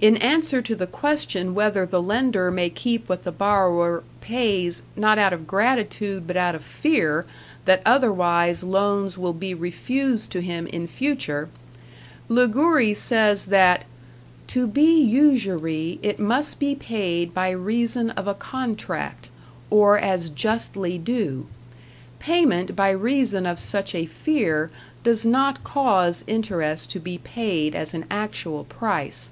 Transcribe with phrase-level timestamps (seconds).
[0.00, 5.18] In answer to the question whether the lender may keep what the borrower pays, not
[5.18, 7.26] out of gratitude, but out of fear
[7.64, 11.48] that otherwise loans will be refused to him in future,
[12.28, 13.86] Ligouri says that
[14.46, 19.30] "to be usury, it must be paid by reason of a contract,
[19.68, 21.48] or as justly due;
[22.20, 24.70] payment by reason of such a fear
[25.02, 29.30] does not cause interest to be paid as an actual price."